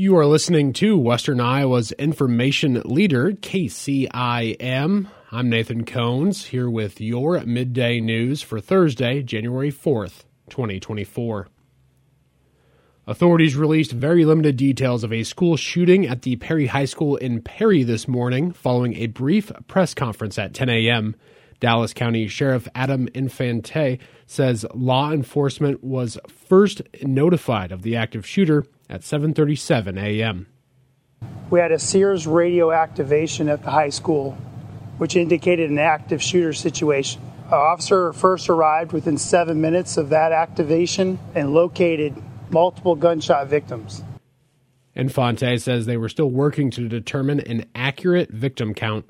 You 0.00 0.16
are 0.16 0.26
listening 0.26 0.74
to 0.74 0.96
Western 0.96 1.40
Iowa's 1.40 1.90
information 1.90 2.80
leader, 2.84 3.32
KCIM. 3.32 5.08
I'm 5.32 5.50
Nathan 5.50 5.84
Cones 5.84 6.44
here 6.46 6.70
with 6.70 7.00
your 7.00 7.40
midday 7.40 7.98
news 7.98 8.40
for 8.40 8.60
Thursday, 8.60 9.24
January 9.24 9.72
4th, 9.72 10.22
2024. 10.50 11.48
Authorities 13.08 13.56
released 13.56 13.90
very 13.90 14.24
limited 14.24 14.56
details 14.56 15.02
of 15.02 15.12
a 15.12 15.24
school 15.24 15.56
shooting 15.56 16.06
at 16.06 16.22
the 16.22 16.36
Perry 16.36 16.68
High 16.68 16.84
School 16.84 17.16
in 17.16 17.42
Perry 17.42 17.82
this 17.82 18.06
morning 18.06 18.52
following 18.52 18.94
a 18.98 19.08
brief 19.08 19.50
press 19.66 19.94
conference 19.94 20.38
at 20.38 20.54
10 20.54 20.68
a.m. 20.68 21.16
Dallas 21.60 21.92
County 21.92 22.28
Sheriff 22.28 22.68
Adam 22.74 23.08
Infante 23.14 23.98
says 24.26 24.64
law 24.74 25.10
enforcement 25.10 25.82
was 25.82 26.18
first 26.28 26.82
notified 27.02 27.72
of 27.72 27.82
the 27.82 27.96
active 27.96 28.26
shooter 28.26 28.64
at 28.88 29.00
7:37 29.00 30.00
a.m. 30.00 30.46
We 31.50 31.60
had 31.60 31.72
a 31.72 31.78
Sears 31.78 32.26
radio 32.26 32.70
activation 32.70 33.48
at 33.48 33.62
the 33.62 33.70
high 33.70 33.88
school, 33.88 34.32
which 34.98 35.16
indicated 35.16 35.70
an 35.70 35.78
active 35.78 36.22
shooter 36.22 36.52
situation. 36.52 37.22
An 37.46 37.54
officer 37.54 38.12
first 38.12 38.48
arrived 38.48 38.92
within 38.92 39.16
seven 39.16 39.60
minutes 39.60 39.96
of 39.96 40.10
that 40.10 40.32
activation 40.32 41.18
and 41.34 41.54
located 41.54 42.14
multiple 42.50 42.94
gunshot 42.94 43.48
victims. 43.48 44.04
Infante 44.94 45.56
says 45.58 45.86
they 45.86 45.96
were 45.96 46.08
still 46.08 46.30
working 46.30 46.70
to 46.72 46.88
determine 46.88 47.40
an 47.40 47.64
accurate 47.74 48.30
victim 48.30 48.74
count. 48.74 49.06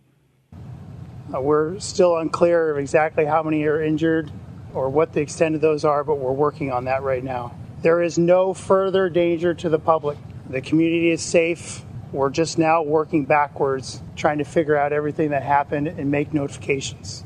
Uh, 1.32 1.41
we're 1.41 1.78
still 1.78 2.16
unclear 2.16 2.70
of 2.70 2.78
exactly 2.78 3.24
how 3.24 3.42
many 3.42 3.64
are 3.64 3.82
injured 3.82 4.30
or 4.74 4.88
what 4.88 5.12
the 5.12 5.20
extent 5.20 5.55
of 5.55 5.60
those 5.60 5.84
are, 5.84 6.05
but 6.05 6.16
we're 6.16 6.32
working 6.32 6.73
on 6.73 6.84
that 6.84 7.02
right 7.02 7.23
now. 7.23 7.55
There 7.82 8.02
is 8.02 8.19
no 8.19 8.55
further 8.55 9.09
danger 9.09 9.55
to 9.55 9.69
the 9.69 9.78
public. 9.78 10.19
The 10.48 10.60
community 10.60 11.10
is 11.10 11.22
safe. 11.22 11.84
We're 12.12 12.30
just 12.30 12.59
now 12.59 12.83
working 12.83 13.24
backwards, 13.24 14.02
trying 14.17 14.39
to 14.39 14.44
figure 14.44 14.77
out 14.77 14.92
everything 14.92 15.30
that 15.30 15.42
happened 15.42 15.89
and 15.89 16.11
make 16.11 16.33
notifications. 16.33 17.25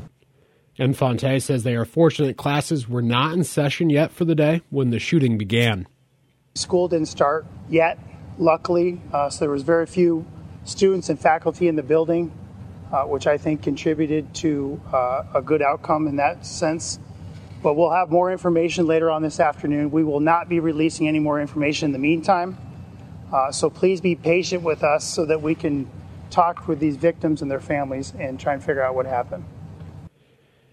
Infante 0.77 1.39
says 1.39 1.63
they 1.63 1.77
are 1.77 1.85
fortunate 1.85 2.37
classes 2.37 2.89
were 2.89 3.03
not 3.03 3.35
in 3.35 3.45
session 3.45 3.91
yet 3.91 4.11
for 4.11 4.25
the 4.25 4.35
day 4.35 4.63
when 4.71 4.91
the 4.91 4.99
shooting 4.99 5.39
began. 5.39 5.87
School 6.55 6.89
didn't 6.89 7.09
start 7.09 7.47
yet, 7.69 7.99
luckily, 8.39 9.01
uh, 9.13 9.31
so 9.31 9.41
there 9.41 9.51
was 9.51 9.63
very 9.63 9.87
few 9.87 10.27
students 10.65 11.09
and 11.09 11.21
faculty 11.21 11.69
in 11.69 11.77
the 11.77 11.83
building, 11.83 12.33
uh, 12.93 13.05
which 13.05 13.27
I 13.27 13.39
think 13.39 13.63
contributed 13.63 14.35
to 14.37 14.81
uh, 14.93 15.25
a 15.35 15.43
good 15.43 15.63
outcome 15.63 16.07
in 16.07 16.17
that 16.17 16.45
sense. 16.45 16.99
But 17.63 17.75
we'll 17.75 17.93
have 17.93 18.11
more 18.11 18.31
information 18.31 18.87
later 18.87 19.11
on 19.11 19.23
this 19.23 19.41
afternoon. 19.41 19.91
We 19.91 20.05
will 20.05 20.21
not 20.21 20.49
be 20.49 20.61
releasing 20.61 21.09
any 21.09 21.21
more 21.21 21.41
information 21.41 21.87
in 21.87 21.93
the 21.93 21.99
meantime. 21.99 22.59
Uh, 23.33 23.51
so 23.51 23.71
please 23.71 24.01
be 24.01 24.15
patient 24.15 24.63
with 24.63 24.83
us 24.83 25.05
so 25.05 25.25
that 25.27 25.41
we 25.41 25.55
can 25.55 25.89
talk 26.31 26.69
with 26.69 26.81
these 26.81 26.97
victims 26.97 27.41
and 27.41 27.51
their 27.51 27.61
families 27.61 28.13
and 28.19 28.39
try 28.39 28.53
and 28.53 28.63
figure 28.63 28.83
out 28.83 28.95
what 28.95 29.07
happened. 29.07 29.45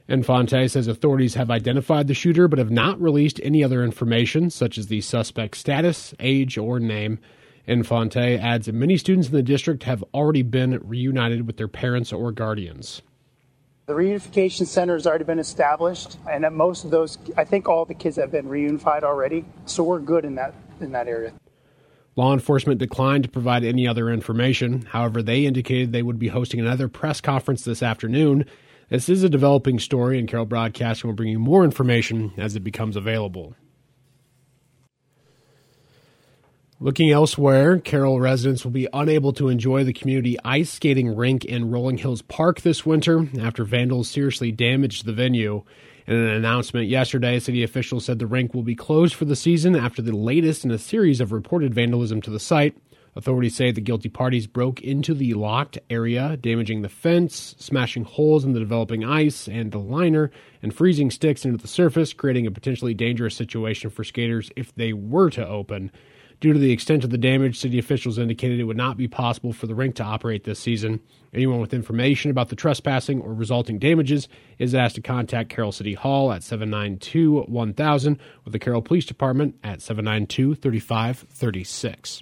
Infante 0.07 0.67
says 0.67 0.87
authorities 0.87 1.35
have 1.35 1.51
identified 1.51 2.07
the 2.07 2.15
shooter 2.15 2.47
but 2.47 2.57
have 2.57 2.71
not 2.71 2.99
released 2.99 3.39
any 3.43 3.63
other 3.63 3.83
information, 3.83 4.49
such 4.49 4.77
as 4.77 4.87
the 4.87 5.01
suspect's 5.01 5.59
status, 5.59 6.15
age, 6.19 6.57
or 6.57 6.79
name. 6.79 7.19
Infante 7.69 8.35
adds 8.35 8.65
that 8.65 8.73
many 8.73 8.97
students 8.97 9.27
in 9.27 9.33
the 9.35 9.43
district 9.43 9.83
have 9.83 10.03
already 10.11 10.41
been 10.41 10.79
reunited 10.83 11.45
with 11.45 11.57
their 11.57 11.67
parents 11.67 12.11
or 12.11 12.31
guardians. 12.31 13.03
The 13.85 13.93
reunification 13.93 14.65
center 14.65 14.93
has 14.93 15.05
already 15.05 15.23
been 15.23 15.37
established, 15.37 16.17
and 16.29 16.45
at 16.45 16.53
most 16.53 16.83
of 16.83 16.89
those, 16.89 17.19
I 17.37 17.43
think 17.43 17.67
all 17.67 17.85
the 17.85 17.93
kids 17.93 18.15
have 18.15 18.31
been 18.31 18.47
reunified 18.47 19.03
already. 19.03 19.45
So 19.65 19.83
we're 19.83 19.99
good 19.99 20.25
in 20.25 20.35
that 20.35 20.55
in 20.81 20.91
that 20.93 21.07
area. 21.07 21.33
Law 22.15 22.33
enforcement 22.33 22.79
declined 22.79 23.23
to 23.25 23.29
provide 23.29 23.63
any 23.63 23.87
other 23.87 24.09
information. 24.09 24.81
However, 24.81 25.21
they 25.21 25.45
indicated 25.45 25.91
they 25.91 26.01
would 26.01 26.19
be 26.19 26.27
hosting 26.27 26.59
another 26.59 26.87
press 26.87 27.21
conference 27.21 27.63
this 27.63 27.83
afternoon. 27.83 28.45
This 28.89 29.09
is 29.09 29.21
a 29.23 29.29
developing 29.29 29.77
story, 29.77 30.17
and 30.17 30.27
Carroll 30.27 30.47
Broadcasting 30.47 31.07
will 31.07 31.15
bring 31.15 31.29
you 31.29 31.39
more 31.39 31.63
information 31.63 32.33
as 32.35 32.55
it 32.55 32.63
becomes 32.63 32.95
available. 32.95 33.53
Looking 36.81 37.11
elsewhere, 37.11 37.77
Carroll 37.77 38.21
residents 38.21 38.63
will 38.63 38.71
be 38.71 38.87
unable 38.93 39.33
to 39.33 39.49
enjoy 39.49 39.83
the 39.83 39.91
community 39.91 40.37
ice 40.45 40.69
skating 40.69 41.13
rink 41.13 41.43
in 41.43 41.69
Rolling 41.69 41.97
Hills 41.97 42.21
Park 42.21 42.61
this 42.61 42.85
winter 42.85 43.27
after 43.41 43.65
vandals 43.65 44.07
seriously 44.07 44.53
damaged 44.53 45.03
the 45.03 45.11
venue. 45.11 45.65
In 46.07 46.15
an 46.15 46.29
announcement 46.29 46.87
yesterday, 46.87 47.37
city 47.39 47.63
officials 47.63 48.05
said 48.05 48.17
the 48.17 48.25
rink 48.25 48.53
will 48.53 48.63
be 48.63 48.75
closed 48.75 49.13
for 49.13 49.25
the 49.25 49.35
season 49.35 49.75
after 49.75 50.01
the 50.01 50.15
latest 50.15 50.63
in 50.63 50.71
a 50.71 50.77
series 50.77 51.19
of 51.19 51.33
reported 51.33 51.73
vandalism 51.73 52.21
to 52.21 52.29
the 52.29 52.39
site. 52.39 52.77
Authorities 53.13 53.57
say 53.57 53.71
the 53.71 53.81
guilty 53.81 54.07
parties 54.07 54.47
broke 54.47 54.79
into 54.79 55.13
the 55.13 55.33
locked 55.33 55.79
area, 55.89 56.37
damaging 56.37 56.81
the 56.81 56.87
fence, 56.87 57.55
smashing 57.59 58.05
holes 58.05 58.45
in 58.45 58.53
the 58.53 58.59
developing 58.59 59.03
ice 59.03 59.49
and 59.49 59.73
the 59.73 59.79
liner, 59.79 60.31
and 60.63 60.73
freezing 60.73 61.11
sticks 61.11 61.43
into 61.43 61.57
the 61.57 61.67
surface, 61.67 62.13
creating 62.13 62.47
a 62.47 62.51
potentially 62.51 62.93
dangerous 62.93 63.35
situation 63.35 63.89
for 63.89 64.05
skaters 64.05 64.49
if 64.55 64.73
they 64.75 64.93
were 64.93 65.29
to 65.29 65.45
open. 65.45 65.91
Due 66.39 66.53
to 66.53 66.59
the 66.59 66.71
extent 66.71 67.03
of 67.03 67.09
the 67.09 67.17
damage, 67.17 67.59
city 67.59 67.77
officials 67.77 68.17
indicated 68.17 68.59
it 68.59 68.63
would 68.63 68.77
not 68.77 68.95
be 68.95 69.09
possible 69.09 69.51
for 69.51 69.67
the 69.67 69.75
rink 69.75 69.95
to 69.95 70.03
operate 70.03 70.45
this 70.45 70.59
season. 70.59 71.01
Anyone 71.33 71.59
with 71.59 71.73
information 71.73 72.31
about 72.31 72.47
the 72.47 72.55
trespassing 72.55 73.19
or 73.19 73.33
resulting 73.33 73.77
damages 73.77 74.29
is 74.57 74.73
asked 74.73 74.95
to 74.95 75.01
contact 75.01 75.49
Carroll 75.49 75.73
City 75.73 75.95
Hall 75.95 76.31
at 76.31 76.43
792 76.43 77.41
1000 77.41 78.19
or 78.45 78.51
the 78.51 78.59
Carroll 78.59 78.81
Police 78.81 79.05
Department 79.05 79.55
at 79.63 79.81
792 79.81 80.55
3536. 80.55 82.21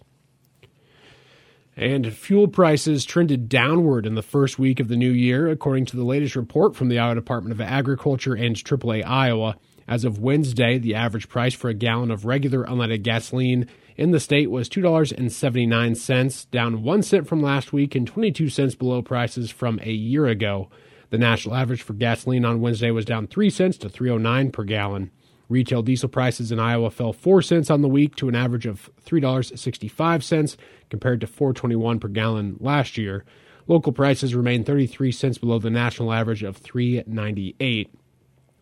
And 1.75 2.11
fuel 2.11 2.47
prices 2.47 3.05
trended 3.05 3.47
downward 3.47 4.07
in 4.07 4.15
the 4.15 4.23
first 4.23 4.57
week 4.57 4.79
of 4.79 4.87
the 4.87 4.97
new 4.97 5.11
year, 5.11 5.47
according 5.47 5.85
to 5.85 5.95
the 5.95 6.03
latest 6.03 6.35
report 6.35 6.75
from 6.75 6.89
the 6.89 6.97
Iowa 6.97 7.13
Department 7.13 7.53
of 7.53 7.61
Agriculture 7.61 8.33
and 8.33 8.55
AAA 8.55 9.05
Iowa. 9.05 9.57
As 9.87 10.03
of 10.03 10.19
Wednesday, 10.19 10.79
the 10.79 10.95
average 10.95 11.29
price 11.29 11.53
for 11.53 11.69
a 11.69 11.75
gallon 11.75 12.09
of 12.09 12.25
regular 12.25 12.65
unleaded 12.65 13.03
gasoline 13.03 13.69
in 13.97 14.11
the 14.11 14.19
state 14.19 14.51
was 14.51 14.69
$2.79, 14.69 16.51
down 16.51 16.83
1 16.83 17.03
cent 17.03 17.27
from 17.27 17.41
last 17.41 17.73
week 17.73 17.95
and 17.95 18.05
22 18.05 18.49
cents 18.49 18.75
below 18.75 19.01
prices 19.01 19.49
from 19.49 19.79
a 19.81 19.91
year 19.91 20.27
ago. 20.27 20.69
The 21.09 21.17
national 21.17 21.55
average 21.55 21.81
for 21.81 21.93
gasoline 21.93 22.45
on 22.45 22.61
Wednesday 22.61 22.91
was 22.91 23.05
down 23.05 23.27
3 23.27 23.49
cents 23.49 23.77
to 23.79 23.89
309 23.89 24.51
per 24.51 24.63
gallon. 24.63 25.09
Retail 25.49 25.81
diesel 25.81 26.09
prices 26.09 26.51
in 26.51 26.59
Iowa 26.59 26.91
fell 26.91 27.11
4 27.11 27.41
cents 27.41 27.71
on 27.71 27.81
the 27.81 27.87
week 27.87 28.15
to 28.17 28.29
an 28.29 28.35
average 28.35 28.67
of 28.67 28.91
$3.65 29.05 30.57
compared 30.89 31.21
to 31.21 31.27
4.21 31.27 31.99
per 31.99 32.07
gallon 32.09 32.57
last 32.59 32.97
year. 32.97 33.25
Local 33.65 33.93
prices 33.93 34.35
remain 34.35 34.63
33 34.63 35.11
cents 35.11 35.37
below 35.37 35.57
the 35.59 35.69
national 35.69 36.13
average 36.13 36.43
of 36.43 36.61
3.98. 36.61 37.89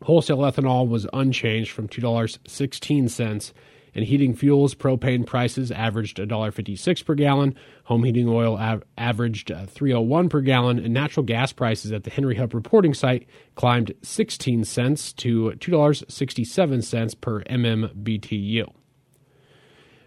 Wholesale 0.03 0.37
ethanol 0.37 0.87
was 0.87 1.07
unchanged 1.13 1.71
from 1.71 1.87
$2.16 1.87 3.51
and 3.95 4.05
heating 4.05 4.35
fuels, 4.35 4.75
propane 4.75 5.25
prices 5.25 5.71
averaged 5.71 6.17
$1.56 6.17 7.05
per 7.05 7.15
gallon. 7.15 7.55
Home 7.85 8.03
heating 8.03 8.27
oil 8.27 8.57
av- 8.57 8.83
averaged 8.97 9.51
uh, 9.51 9.65
301 9.65 10.29
per 10.29 10.41
gallon, 10.41 10.79
and 10.79 10.93
natural 10.93 11.25
gas 11.25 11.53
prices 11.53 11.91
at 11.93 12.03
the 12.03 12.09
Henry 12.09 12.35
Hub 12.35 12.53
reporting 12.53 12.93
site 12.93 13.27
climbed 13.55 13.93
16 14.03 14.65
cents 14.65 15.13
to 15.13 15.53
$2.67 15.57 17.21
per 17.21 17.41
MMBTU. 17.43 18.71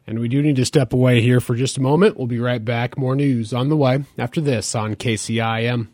And 0.06 0.18
we 0.20 0.28
do 0.28 0.40
need 0.40 0.56
to 0.56 0.64
step 0.64 0.92
away 0.92 1.20
here 1.20 1.40
for 1.40 1.54
just 1.54 1.76
a 1.76 1.82
moment. 1.82 2.16
We'll 2.16 2.26
be 2.26 2.40
right 2.40 2.64
back. 2.64 2.96
More 2.96 3.14
news 3.14 3.52
on 3.52 3.68
the 3.68 3.76
way 3.76 4.04
after 4.16 4.40
this 4.40 4.74
on 4.74 4.94
KCIM. 4.94 5.88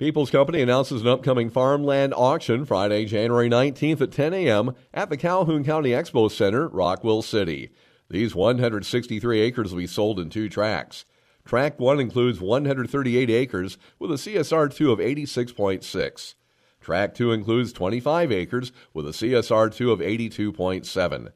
People's 0.00 0.30
Company 0.30 0.62
announces 0.62 1.02
an 1.02 1.08
upcoming 1.08 1.50
farmland 1.50 2.14
auction 2.16 2.64
Friday, 2.64 3.04
January 3.04 3.50
19th 3.50 4.00
at 4.00 4.10
10 4.10 4.32
a.m. 4.32 4.74
at 4.94 5.10
the 5.10 5.16
Calhoun 5.18 5.62
County 5.62 5.90
Expo 5.90 6.30
Center, 6.30 6.68
Rockwell 6.68 7.20
City. 7.20 7.70
These 8.08 8.34
163 8.34 9.40
acres 9.42 9.72
will 9.72 9.80
be 9.80 9.86
sold 9.86 10.18
in 10.18 10.30
two 10.30 10.48
tracts. 10.48 11.04
Tract 11.44 11.78
1 11.78 12.00
includes 12.00 12.40
138 12.40 13.28
acres 13.28 13.76
with 13.98 14.10
a 14.10 14.14
CSR2 14.14 14.90
of 14.90 15.00
86.6. 15.00 16.34
Tract 16.80 17.16
2 17.18 17.32
includes 17.32 17.70
25 17.74 18.32
acres 18.32 18.72
with 18.94 19.06
a 19.06 19.10
CSR2 19.10 19.92
of 19.92 19.98
82.7. 19.98 21.28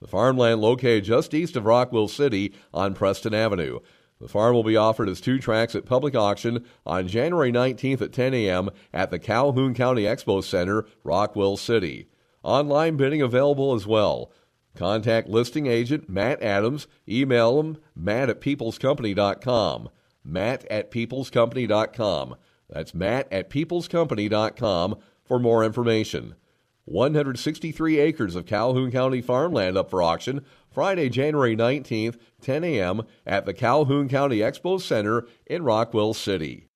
The 0.00 0.06
farmland 0.06 0.60
located 0.60 1.02
just 1.02 1.34
east 1.34 1.56
of 1.56 1.66
Rockwell 1.66 2.06
City 2.06 2.54
on 2.72 2.94
Preston 2.94 3.34
Avenue. 3.34 3.80
The 4.22 4.28
farm 4.28 4.54
will 4.54 4.62
be 4.62 4.76
offered 4.76 5.08
as 5.08 5.20
two 5.20 5.40
tracks 5.40 5.74
at 5.74 5.84
public 5.84 6.14
auction 6.14 6.64
on 6.86 7.08
January 7.08 7.50
19th 7.50 8.00
at 8.02 8.12
10 8.12 8.34
a.m. 8.34 8.70
at 8.94 9.10
the 9.10 9.18
Calhoun 9.18 9.74
County 9.74 10.04
Expo 10.04 10.44
Center, 10.44 10.86
Rockwell 11.02 11.56
City. 11.56 12.06
Online 12.44 12.96
bidding 12.96 13.20
available 13.20 13.74
as 13.74 13.84
well. 13.84 14.30
Contact 14.76 15.28
listing 15.28 15.66
agent 15.66 16.08
Matt 16.08 16.40
Adams. 16.40 16.86
Email 17.08 17.58
him 17.58 17.78
matt 17.96 18.30
at 18.30 18.40
peoplescompany.com. 18.40 19.88
Matt 20.24 20.64
at 20.70 20.92
peoplescompany.com. 20.92 22.36
That's 22.70 22.94
matt 22.94 23.26
at 23.32 23.50
peoplescompany.com 23.50 24.98
for 25.24 25.40
more 25.40 25.64
information. 25.64 26.36
163 26.84 27.98
acres 27.98 28.36
of 28.36 28.46
Calhoun 28.46 28.92
County 28.92 29.20
farmland 29.20 29.76
up 29.76 29.90
for 29.90 30.00
auction 30.00 30.44
Friday, 30.72 31.08
January 31.08 31.56
19th, 31.56 32.16
10 32.40 32.64
a.m. 32.64 33.02
at 33.26 33.46
the 33.46 33.54
Calhoun 33.54 34.08
County 34.08 34.38
Expo 34.38 34.80
Center 34.80 35.26
in 35.46 35.62
Rockwell 35.62 36.14
City. 36.14 36.68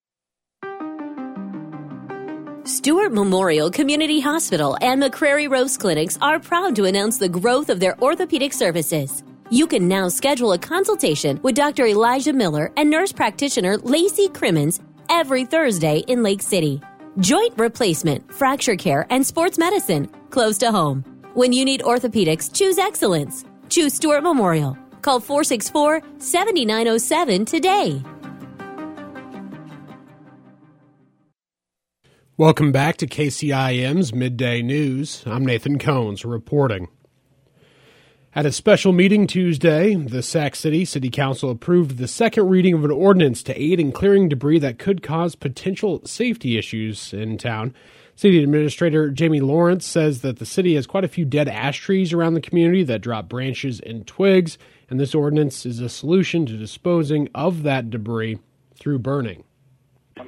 Stewart 2.64 3.12
Memorial 3.12 3.70
Community 3.70 4.18
Hospital 4.18 4.76
and 4.80 5.00
McCrary 5.00 5.48
Rost 5.48 5.78
Clinics 5.78 6.18
are 6.20 6.40
proud 6.40 6.74
to 6.74 6.84
announce 6.84 7.16
the 7.16 7.28
growth 7.28 7.68
of 7.68 7.78
their 7.78 7.96
orthopedic 8.00 8.52
services. 8.52 9.22
You 9.50 9.68
can 9.68 9.86
now 9.86 10.08
schedule 10.08 10.50
a 10.52 10.58
consultation 10.58 11.38
with 11.44 11.54
Dr. 11.54 11.86
Elijah 11.86 12.32
Miller 12.32 12.72
and 12.76 12.90
nurse 12.90 13.12
practitioner 13.12 13.78
Lacey 13.78 14.28
Crimmins 14.28 14.80
every 15.08 15.44
Thursday 15.44 15.98
in 16.08 16.24
Lake 16.24 16.42
City. 16.42 16.82
Joint 17.20 17.54
replacement, 17.56 18.34
fracture 18.34 18.74
care, 18.74 19.06
and 19.10 19.24
sports 19.24 19.58
medicine 19.58 20.10
close 20.30 20.58
to 20.58 20.72
home. 20.72 21.04
When 21.34 21.52
you 21.52 21.64
need 21.64 21.82
orthopedics, 21.82 22.52
choose 22.52 22.78
excellence. 22.78 23.44
Choose 23.68 23.94
Stewart 23.94 24.22
Memorial. 24.22 24.76
Call 25.02 25.20
464 25.20 26.02
7907 26.18 27.44
today. 27.44 28.02
Welcome 32.38 32.70
back 32.70 32.98
to 32.98 33.06
KCIM's 33.06 34.12
Midday 34.12 34.60
News. 34.60 35.22
I'm 35.24 35.46
Nathan 35.46 35.78
Cones 35.78 36.22
reporting. 36.22 36.88
At 38.34 38.44
a 38.44 38.52
special 38.52 38.92
meeting 38.92 39.26
Tuesday, 39.26 39.94
the 39.94 40.22
Sac 40.22 40.54
City 40.54 40.84
City 40.84 41.08
Council 41.08 41.48
approved 41.48 41.96
the 41.96 42.06
second 42.06 42.50
reading 42.50 42.74
of 42.74 42.84
an 42.84 42.90
ordinance 42.90 43.42
to 43.44 43.58
aid 43.58 43.80
in 43.80 43.90
clearing 43.90 44.28
debris 44.28 44.58
that 44.58 44.78
could 44.78 45.02
cause 45.02 45.34
potential 45.34 46.02
safety 46.04 46.58
issues 46.58 47.14
in 47.14 47.38
town. 47.38 47.72
City 48.16 48.42
Administrator 48.42 49.10
Jamie 49.10 49.40
Lawrence 49.40 49.84
says 49.84 50.22
that 50.22 50.38
the 50.38 50.46
city 50.46 50.74
has 50.74 50.86
quite 50.86 51.04
a 51.04 51.08
few 51.08 51.26
dead 51.26 51.48
ash 51.48 51.78
trees 51.78 52.14
around 52.14 52.32
the 52.32 52.40
community 52.40 52.82
that 52.82 53.02
drop 53.02 53.28
branches 53.28 53.78
and 53.80 54.06
twigs, 54.06 54.56
and 54.88 54.98
this 54.98 55.14
ordinance 55.14 55.66
is 55.66 55.80
a 55.80 55.90
solution 55.90 56.46
to 56.46 56.56
disposing 56.56 57.28
of 57.34 57.62
that 57.64 57.90
debris 57.90 58.38
through 58.74 59.00
burning. 59.00 59.44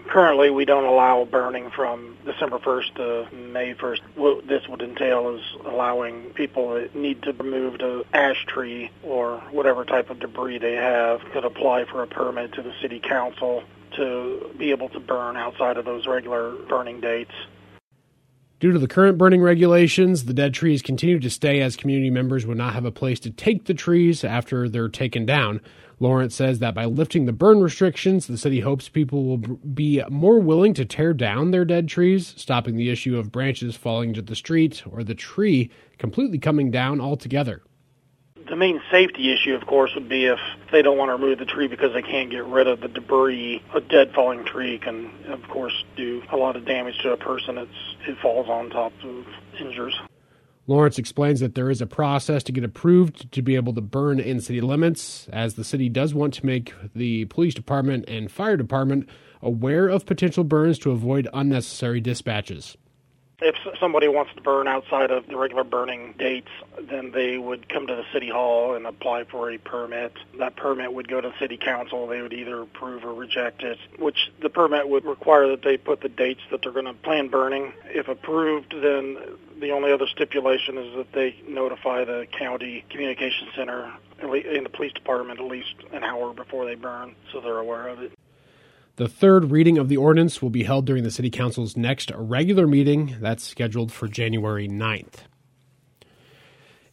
Currently, 0.07 0.51
we 0.51 0.67
don't 0.67 0.85
allow 0.85 1.25
burning 1.25 1.71
from 1.71 2.19
December 2.27 2.59
1st 2.59 2.95
to 2.97 3.35
May 3.35 3.73
1st. 3.73 4.01
What 4.17 4.47
this 4.47 4.69
would 4.69 4.83
entail 4.83 5.35
is 5.35 5.43
allowing 5.65 6.25
people 6.35 6.75
that 6.75 6.95
need 6.95 7.23
to 7.23 7.33
remove 7.33 7.79
the 7.79 8.05
ash 8.13 8.45
tree 8.45 8.91
or 9.03 9.39
whatever 9.51 9.87
type 9.87 10.11
of 10.11 10.21
debris 10.21 10.59
they 10.59 10.75
have 10.75 11.23
could 11.33 11.47
apply 11.47 11.87
for 11.87 12.03
a 12.03 12.07
permit 12.07 12.53
to 12.53 12.63
the 12.63 12.75
city 12.83 13.01
council 13.01 13.63
to 13.97 14.55
be 14.59 14.73
able 14.73 14.91
to 14.91 15.01
burn 15.01 15.39
outside 15.39 15.79
of 15.79 15.87
those 15.87 16.07
regular 16.07 16.53
burning 16.69 17.01
dates. 17.01 17.33
Due 18.61 18.73
to 18.73 18.79
the 18.81 18.89
current 18.89 19.17
burning 19.17 19.41
regulations, 19.41 20.25
the 20.25 20.35
dead 20.35 20.53
trees 20.53 20.83
continue 20.83 21.21
to 21.21 21.31
stay 21.31 21.61
as 21.61 21.77
community 21.77 22.11
members 22.11 22.45
would 22.45 22.59
not 22.59 22.75
have 22.75 22.85
a 22.85 22.91
place 22.91 23.21
to 23.21 23.31
take 23.31 23.67
the 23.67 23.75
trees 23.75 24.25
after 24.25 24.69
they're 24.69 24.89
taken 24.89 25.25
down. 25.25 25.61
Lawrence 26.01 26.35
says 26.35 26.59
that 26.59 26.75
by 26.75 26.85
lifting 26.85 27.27
the 27.27 27.33
burn 27.33 27.61
restrictions, 27.61 28.27
the 28.27 28.37
city 28.37 28.59
hopes 28.59 28.89
people 28.89 29.25
will 29.25 29.37
be 29.37 30.03
more 30.11 30.41
willing 30.41 30.75
to 30.75 30.85
tear 30.85 31.15
down 31.15 31.53
their 31.53 31.65
dead 31.65 31.87
trees, 31.87 32.35
stopping 32.37 32.77
the 32.77 32.91
issue 32.91 33.17
of 33.17 33.31
branches 33.31 33.77
falling 33.77 34.13
to 34.15 34.23
the 34.23 34.35
street 34.35 34.83
or 34.91 35.05
the 35.05 35.15
tree 35.15 35.71
completely 35.99 36.39
coming 36.39 36.73
down 36.73 37.01
altogether. 37.01 37.63
The 38.49 38.57
main 38.57 38.81
safety 38.91 39.31
issue, 39.31 39.55
of 39.55 39.67
course, 39.67 39.95
would 39.95 40.09
be 40.09 40.25
if 40.25 40.39
they 40.73 40.81
don't 40.81 40.97
want 40.97 41.11
to 41.11 41.15
remove 41.15 41.39
the 41.39 41.45
tree 41.45 41.69
because 41.69 41.93
they 41.93 42.03
can't 42.03 42.31
get 42.31 42.45
rid 42.47 42.67
of 42.67 42.81
the 42.81 42.89
debris. 42.89 43.63
A 43.75 43.81
dead 43.81 44.15
falling 44.15 44.45
tree 44.45 44.79
can, 44.79 45.11
of 45.29 45.47
course, 45.49 45.85
do 45.97 46.23
a 46.33 46.37
lot 46.37 46.57
of 46.57 46.65
damage 46.65 46.99
to 47.03 47.13
a 47.13 47.17
person 47.19 47.59
it's, 47.59 47.71
it 48.07 48.17
falls 48.23 48.49
on 48.49 48.71
top 48.71 48.93
of, 49.05 49.27
injures. 49.61 49.99
Lawrence 50.67 50.99
explains 50.99 51.41
that 51.41 51.55
there 51.55 51.71
is 51.71 51.81
a 51.81 51.87
process 51.87 52.43
to 52.45 52.53
get 52.53 52.65
approved 52.65 53.33
to 53.33 53.43
be 53.43 53.55
able 53.57 53.75
to 53.75 53.81
burn 53.81 54.21
in 54.21 54.41
city 54.41 54.61
limits, 54.61 55.29
as 55.33 55.55
the 55.55 55.65
city 55.65 55.89
does 55.89 56.15
want 56.15 56.35
to 56.35 56.47
make 56.47 56.75
the 56.95 57.25
police 57.27 57.55
department 57.55 58.07
and 58.09 58.31
fire 58.31 58.57
department 58.57 59.09
aware 59.43 59.89
of 59.89 60.07
potential 60.07 60.45
burns 60.45 60.79
to 60.79 60.91
avoid 60.91 61.29
unnecessary 61.33 62.01
dispatches. 62.01 62.77
If 63.41 63.55
somebody 63.79 64.09
wants 64.09 64.35
to 64.35 64.43
burn 64.43 64.67
outside 64.67 65.13
of 65.13 65.29
the 65.29 65.37
regular 65.37 65.63
burning 65.63 66.15
dates, 66.19 66.51
then 66.91 67.13
they 67.13 67.39
would 67.39 67.69
come 67.69 67.87
to 67.87 67.95
the 67.95 68.03
city 68.13 68.29
hall 68.29 68.75
and 68.75 68.85
apply 68.85 69.25
for 69.25 69.49
a 69.53 69.59
permit. 69.59 70.13
That 70.41 70.57
permit 70.57 70.93
would 70.93 71.07
go 71.07 71.21
to 71.21 71.33
city 71.39 71.57
council. 71.57 72.09
They 72.09 72.21
would 72.21 72.33
either 72.33 72.63
approve 72.63 73.05
or 73.05 73.15
reject 73.15 73.63
it, 73.63 73.79
which 73.97 74.33
the 74.43 74.51
permit 74.51 74.89
would 74.89 75.05
require 75.05 75.47
that 75.49 75.63
they 75.63 75.77
put 75.77 76.01
the 76.01 76.09
dates 76.09 76.41
that 76.51 76.63
they're 76.63 76.73
going 76.73 76.87
to 76.87 76.95
plan 76.95 77.29
burning. 77.29 77.73
If 77.85 78.09
approved, 78.09 78.73
then 78.73 79.19
the 79.61 79.71
only 79.71 79.93
other 79.93 80.09
stipulation 80.09 80.77
is 80.77 80.97
that 80.97 81.13
they 81.13 81.37
notify 81.47 82.05
the 82.05 82.27
county 82.37 82.85
communication 82.91 83.49
center 83.55 83.93
and 84.21 84.67
the 84.67 84.71
police 84.71 84.93
department 84.95 85.39
at 85.39 85.47
least 85.47 85.75
an 85.93 86.03
hour 86.03 86.35
before 86.35 86.65
they 86.65 86.75
burn 86.75 87.15
so 87.33 87.41
they're 87.41 87.59
aware 87.59 87.87
of 87.87 88.03
it. 88.03 88.11
The 88.99 89.07
third 89.07 89.53
reading 89.53 89.79
of 89.79 89.89
the 89.89 89.97
ordinance 89.97 90.43
will 90.43 90.51
be 90.51 90.65
held 90.65 90.85
during 90.85 91.05
the 91.05 91.13
City 91.13 91.31
Council's 91.31 91.77
next 91.77 92.11
regular 92.17 92.67
meeting. 92.67 93.15
That's 93.21 93.45
scheduled 93.45 93.93
for 93.93 94.09
January 94.09 94.69
9th. 94.69 95.19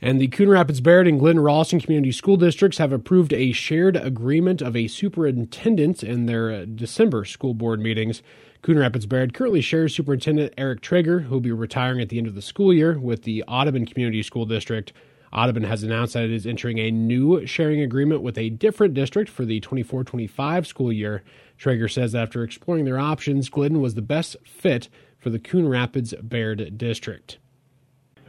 And 0.03 0.21
the 0.21 0.27
Coon 0.27 0.49
Rapids 0.49 0.81
Bayard 0.81 1.07
and 1.07 1.19
Glidden 1.19 1.41
Ralston 1.41 1.79
Community 1.79 2.11
School 2.11 2.37
Districts 2.37 2.77
have 2.77 2.91
approved 2.91 3.33
a 3.33 3.53
shared 3.53 3.95
agreement 3.95 4.61
of 4.61 4.75
a 4.75 4.87
superintendent 4.87 6.03
in 6.03 6.27
their 6.27 6.67
December 6.67 7.25
school 7.25 7.55
board 7.55 7.79
meetings. 7.79 8.21
Coon 8.61 8.77
Rapids 8.77 9.07
Bayard 9.07 9.33
currently 9.33 9.61
shares 9.61 9.95
Superintendent 9.95 10.53
Eric 10.59 10.81
Traeger, 10.81 11.21
who 11.21 11.31
will 11.31 11.41
be 11.41 11.51
retiring 11.51 12.01
at 12.01 12.09
the 12.09 12.19
end 12.19 12.27
of 12.27 12.35
the 12.35 12.41
school 12.43 12.71
year, 12.71 12.99
with 12.99 13.23
the 13.23 13.43
Audubon 13.47 13.87
Community 13.87 14.21
School 14.21 14.45
District. 14.45 14.93
Audubon 15.33 15.63
has 15.63 15.81
announced 15.81 16.13
that 16.13 16.25
it 16.25 16.31
is 16.31 16.45
entering 16.45 16.77
a 16.77 16.91
new 16.91 17.47
sharing 17.47 17.81
agreement 17.81 18.21
with 18.21 18.37
a 18.37 18.51
different 18.51 18.93
district 18.93 19.29
for 19.29 19.43
the 19.43 19.59
24 19.59 20.03
25 20.03 20.67
school 20.67 20.93
year. 20.93 21.23
Traeger 21.57 21.87
says 21.87 22.13
after 22.15 22.43
exploring 22.43 22.85
their 22.85 22.99
options, 22.99 23.49
Glidden 23.49 23.81
was 23.81 23.95
the 23.95 24.01
best 24.01 24.35
fit 24.45 24.89
for 25.17 25.29
the 25.29 25.39
Coon 25.39 25.67
Rapids 25.67 26.13
Bayard 26.15 26.77
district. 26.77 27.37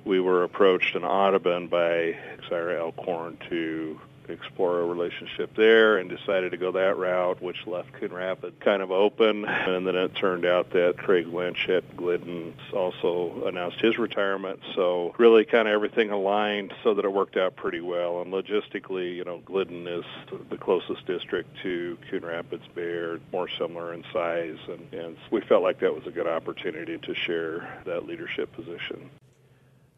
We 0.05 0.20
were 0.20 0.44
approached 0.44 0.94
in 0.94 1.05
Audubon 1.05 1.67
by 1.67 2.17
Exira-Elk 2.38 2.96
Horn 2.96 3.38
to 3.49 4.00
explore 4.28 4.81
a 4.81 4.87
relationship 4.87 5.55
there 5.55 5.99
and 5.99 6.08
decided 6.08 6.50
to 6.50 6.56
go 6.56 6.73
that 6.73 6.96
route, 6.96 7.40
which 7.43 7.67
left 7.67 7.93
Coon 7.94 8.12
Rapids 8.12 8.56
kind 8.61 8.82
of 8.82 8.90
open. 8.90 9.44
And 9.44 9.87
then 9.87 9.94
it 9.96 10.14
turned 10.14 10.44
out 10.44 10.70
that 10.70 10.96
Craig 10.99 11.26
Lynch 11.26 11.69
at 11.69 11.96
Glidden 11.96 12.55
also 12.73 13.44
announced 13.46 13.81
his 13.81 13.99
retirement. 13.99 14.61
So 14.75 15.14
really 15.19 15.44
kind 15.44 15.69
of 15.69 15.75
everything 15.75 16.11
aligned 16.11 16.73
so 16.82 16.94
that 16.94 17.05
it 17.05 17.12
worked 17.12 17.37
out 17.37 17.56
pretty 17.56 17.81
well. 17.81 18.23
And 18.23 18.32
logistically, 18.32 19.17
you 19.17 19.25
know, 19.25 19.38
Glidden 19.44 19.87
is 19.87 20.05
the 20.50 20.56
closest 20.56 21.06
district 21.06 21.56
to 21.62 21.99
Coon 22.11 22.25
Rapids 22.25 22.66
Bayard, 22.75 23.21
more 23.33 23.49
similar 23.49 23.92
in 23.92 24.04
size. 24.12 24.59
And, 24.68 24.92
and 24.92 25.16
we 25.30 25.40
felt 25.40 25.62
like 25.62 25.80
that 25.80 25.95
was 25.95 26.06
a 26.06 26.11
good 26.11 26.26
opportunity 26.26 26.99
to 26.99 27.14
share 27.14 27.83
that 27.85 28.06
leadership 28.06 28.52
position. 28.52 29.11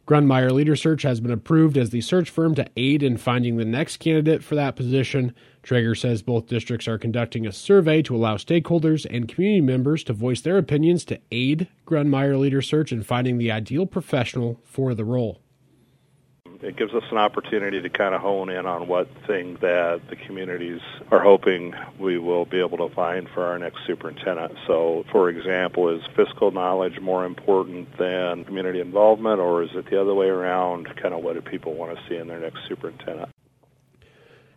Grundmeyer 0.08 0.50
Leader 0.52 0.74
Search 0.74 1.02
has 1.02 1.20
been 1.20 1.30
approved 1.30 1.76
as 1.76 1.90
the 1.90 2.00
search 2.00 2.30
firm 2.30 2.54
to 2.54 2.66
aid 2.78 3.02
in 3.02 3.18
finding 3.18 3.58
the 3.58 3.64
next 3.66 3.98
candidate 3.98 4.42
for 4.42 4.54
that 4.54 4.74
position. 4.74 5.34
Traeger 5.62 5.94
says 5.94 6.22
both 6.22 6.46
districts 6.46 6.88
are 6.88 6.96
conducting 6.96 7.46
a 7.46 7.52
survey 7.52 8.00
to 8.00 8.16
allow 8.16 8.36
stakeholders 8.36 9.04
and 9.14 9.28
community 9.28 9.60
members 9.60 10.02
to 10.04 10.14
voice 10.14 10.40
their 10.40 10.56
opinions 10.56 11.04
to 11.04 11.20
aid 11.30 11.68
Grundmeyer 11.86 12.38
Leader 12.38 12.62
Search 12.62 12.90
in 12.90 13.02
finding 13.02 13.36
the 13.36 13.52
ideal 13.52 13.84
professional 13.84 14.62
for 14.64 14.94
the 14.94 15.04
role 15.04 15.42
it 16.60 16.76
gives 16.76 16.92
us 16.92 17.04
an 17.10 17.18
opportunity 17.18 17.80
to 17.80 17.88
kind 17.88 18.14
of 18.14 18.20
hone 18.20 18.50
in 18.50 18.66
on 18.66 18.88
what 18.88 19.08
things 19.26 19.60
that 19.60 20.00
the 20.10 20.16
communities 20.16 20.80
are 21.10 21.20
hoping 21.20 21.72
we 21.98 22.18
will 22.18 22.44
be 22.44 22.58
able 22.58 22.78
to 22.78 22.94
find 22.94 23.28
for 23.28 23.44
our 23.44 23.58
next 23.58 23.78
superintendent. 23.86 24.52
So, 24.66 25.04
for 25.12 25.28
example, 25.28 25.88
is 25.88 26.02
fiscal 26.16 26.50
knowledge 26.50 27.00
more 27.00 27.24
important 27.24 27.96
than 27.96 28.44
community 28.44 28.80
involvement, 28.80 29.40
or 29.40 29.62
is 29.62 29.70
it 29.74 29.88
the 29.88 30.00
other 30.00 30.14
way 30.14 30.26
around? 30.26 30.86
Kind 30.96 31.14
of 31.14 31.22
what 31.22 31.34
do 31.34 31.40
people 31.40 31.74
want 31.74 31.96
to 31.96 32.08
see 32.08 32.16
in 32.16 32.26
their 32.26 32.40
next 32.40 32.58
superintendent? 32.68 33.30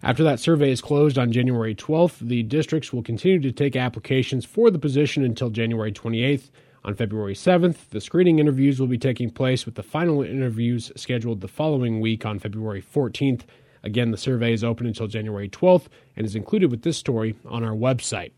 After 0.03 0.24
that 0.24 0.39
survey 0.39 0.72
is 0.72 0.81
closed 0.81 1.20
on 1.20 1.31
January 1.31 1.75
12th, 1.75 2.27
the 2.27 2.41
districts 2.41 2.91
will 2.91 3.03
continue 3.03 3.39
to 3.39 3.51
take 3.51 3.75
applications 3.75 4.46
for 4.46 4.72
the 4.72 4.79
position 4.79 5.24
until 5.24 5.51
January 5.51 5.91
28th. 5.91 6.50
On 6.84 6.96
February 6.96 7.36
7th, 7.36 7.90
the 7.90 8.02
screening 8.02 8.40
interviews 8.40 8.80
will 8.80 8.88
be 8.88 8.98
taking 8.98 9.30
place 9.30 9.68
with 9.68 9.76
the 9.76 9.84
final 9.84 10.24
interviews 10.24 10.92
scheduled 10.96 11.42
the 11.42 11.48
following 11.48 12.00
week 12.00 12.26
on 12.26 12.40
February 12.40 12.82
14th. 12.82 13.42
Again, 13.84 14.10
the 14.10 14.18
survey 14.18 14.52
is 14.52 14.64
open 14.64 14.88
until 14.88 15.06
January 15.06 15.48
12th 15.48 15.88
and 16.16 16.26
is 16.26 16.36
included 16.36 16.72
with 16.72 16.82
this 16.82 16.98
story 16.98 17.36
on 17.46 17.64
our 17.64 17.76
website. 17.76 18.32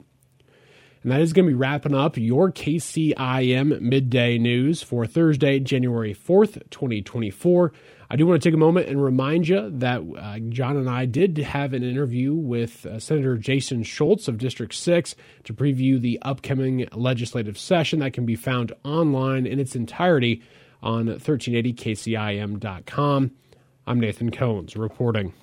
And 1.03 1.11
that 1.11 1.21
is 1.21 1.33
going 1.33 1.45
to 1.45 1.51
be 1.51 1.55
wrapping 1.55 1.93
up 1.93 2.17
your 2.17 2.49
KCIM 2.49 3.81
midday 3.81 4.37
news 4.37 4.81
for 4.81 5.05
Thursday, 5.05 5.59
January 5.59 6.15
4th, 6.15 6.69
2024. 6.69 7.73
I 8.09 8.15
do 8.15 8.25
want 8.25 8.41
to 8.41 8.47
take 8.47 8.53
a 8.53 8.59
moment 8.59 8.87
and 8.87 9.03
remind 9.03 9.49
you 9.49 9.69
that 9.69 10.01
uh, 10.17 10.39
John 10.49 10.77
and 10.77 10.89
I 10.89 11.05
did 11.05 11.37
have 11.39 11.73
an 11.73 11.83
interview 11.83 12.33
with 12.33 12.85
uh, 12.85 12.99
Senator 12.99 13.35
Jason 13.37 13.83
Schultz 13.83 14.29
of 14.29 14.37
District 14.37 14.73
6 14.73 15.15
to 15.43 15.53
preview 15.53 15.99
the 15.99 16.17
upcoming 16.21 16.87
legislative 16.93 17.57
session 17.57 17.99
that 17.99 18.13
can 18.13 18.25
be 18.25 18.37
found 18.37 18.71
online 18.85 19.45
in 19.45 19.59
its 19.59 19.75
entirety 19.75 20.41
on 20.81 21.07
1380kcim.com. 21.07 23.31
I'm 23.85 23.99
Nathan 23.99 24.31
Cones 24.31 24.77
reporting. 24.77 25.33